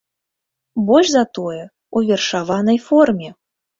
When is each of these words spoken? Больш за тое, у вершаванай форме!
Больш 0.87 1.11
за 1.15 1.23
тое, 1.39 1.61
у 1.99 2.03
вершаванай 2.07 2.81
форме! 2.87 3.29